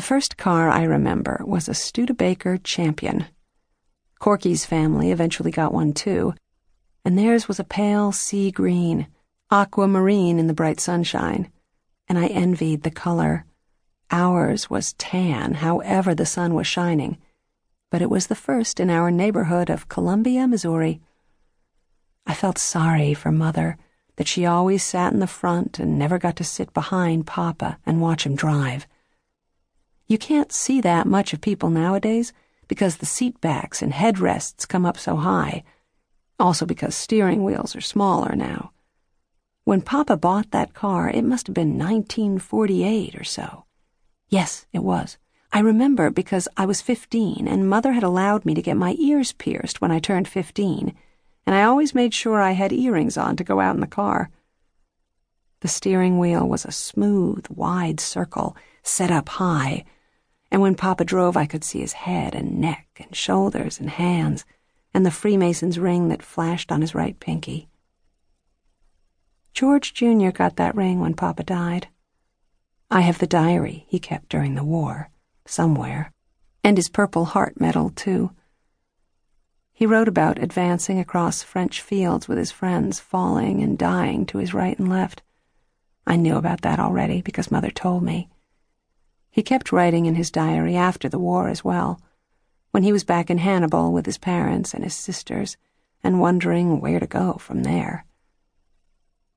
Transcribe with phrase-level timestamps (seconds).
[0.00, 3.26] The first car I remember was a Studebaker Champion.
[4.18, 6.32] Corky's family eventually got one too,
[7.04, 9.08] and theirs was a pale sea green,
[9.50, 11.52] aquamarine in the bright sunshine,
[12.08, 13.44] and I envied the color.
[14.10, 17.18] Ours was tan, however the sun was shining,
[17.90, 21.02] but it was the first in our neighborhood of Columbia, Missouri.
[22.26, 23.76] I felt sorry for Mother
[24.16, 28.00] that she always sat in the front and never got to sit behind Papa and
[28.00, 28.86] watch him drive.
[30.10, 32.32] You can't see that much of people nowadays
[32.66, 35.62] because the seat backs and headrests come up so high,
[36.36, 38.72] also because steering wheels are smaller now.
[39.62, 43.66] When Papa bought that car, it must have been 1948 or so.
[44.28, 45.16] Yes, it was.
[45.52, 49.30] I remember because I was 15 and Mother had allowed me to get my ears
[49.30, 50.92] pierced when I turned 15,
[51.46, 54.28] and I always made sure I had earrings on to go out in the car.
[55.60, 59.84] The steering wheel was a smooth, wide circle set up high
[60.50, 64.44] and when Papa drove, I could see his head and neck and shoulders and hands,
[64.92, 67.68] and the Freemason's ring that flashed on his right pinky.
[69.52, 70.30] George Jr.
[70.30, 71.88] got that ring when Papa died.
[72.90, 75.10] I have the diary he kept during the war,
[75.46, 76.12] somewhere,
[76.64, 78.32] and his Purple Heart medal, too.
[79.72, 84.52] He wrote about advancing across French fields with his friends, falling and dying to his
[84.52, 85.22] right and left.
[86.06, 88.28] I knew about that already because Mother told me.
[89.30, 92.00] He kept writing in his diary after the war as well,
[92.72, 95.56] when he was back in Hannibal with his parents and his sisters,
[96.02, 98.04] and wondering where to go from there.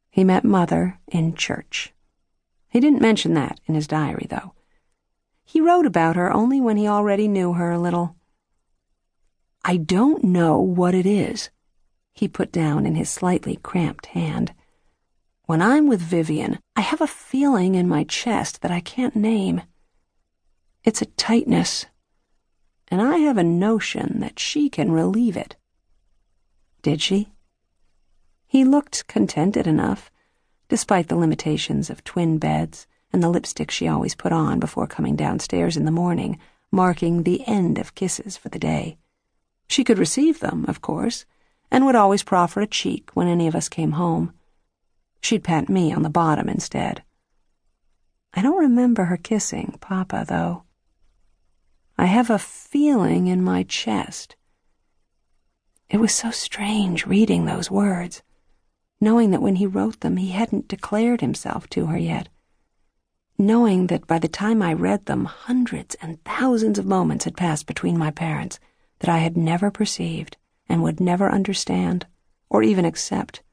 [0.10, 1.94] He met Mother in church.
[2.70, 4.54] He didn't mention that in his diary, though.
[5.44, 8.16] He wrote about her only when he already knew her a little.
[9.64, 11.50] I don't know what it is,
[12.14, 14.54] he put down in his slightly cramped hand.
[15.46, 19.62] When I'm with Vivian, I have a feeling in my chest that I can't name.
[20.84, 21.86] It's a tightness,
[22.90, 25.56] and I have a notion that she can relieve it.
[26.82, 27.30] Did she?
[28.46, 30.12] He looked contented enough,
[30.68, 35.16] despite the limitations of twin beds and the lipstick she always put on before coming
[35.16, 36.38] downstairs in the morning,
[36.70, 38.98] marking the end of kisses for the day.
[39.70, 41.26] She could receive them, of course,
[41.72, 44.34] and would always proffer a cheek when any of us came home.
[45.22, 47.04] She'd pat me on the bottom instead.
[48.34, 50.64] I don't remember her kissing Papa, though.
[51.98, 54.36] I have a feeling in my chest.
[55.90, 58.24] It was so strange reading those words,
[59.00, 62.30] knowing that when he wrote them he hadn't declared himself to her yet,
[63.38, 67.68] knowing that by the time I read them hundreds and thousands of moments had passed
[67.68, 68.60] between my parents
[69.00, 70.38] that I had never perceived
[70.68, 72.08] and would never understand
[72.50, 73.44] or even accept.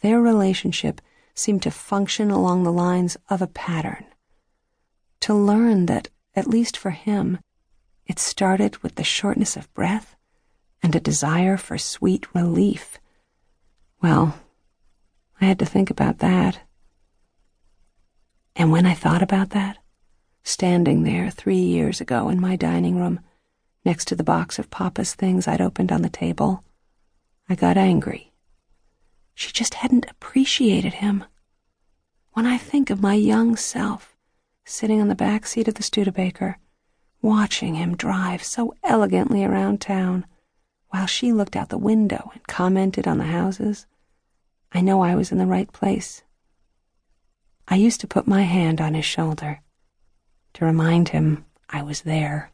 [0.00, 1.00] Their relationship
[1.34, 4.04] seemed to function along the lines of a pattern.
[5.20, 7.38] To learn that at least for him,
[8.06, 10.16] it started with the shortness of breath
[10.82, 12.98] and a desire for sweet relief.
[14.02, 14.38] Well,
[15.40, 16.60] I had to think about that.
[18.56, 19.78] And when I thought about that,
[20.42, 23.20] standing there three years ago in my dining room,
[23.84, 26.62] next to the box of Papa's things I'd opened on the table,
[27.48, 28.32] I got angry.
[29.34, 31.24] She just hadn't appreciated him.
[32.32, 34.13] When I think of my young self,
[34.64, 36.58] sitting on the back seat of the Studebaker,
[37.20, 40.26] watching him drive so elegantly around town,
[40.88, 43.86] while she looked out the window and commented on the houses,
[44.72, 46.22] I know I was in the right place.
[47.66, 49.60] I used to put my hand on his shoulder
[50.54, 52.50] to remind him I was there.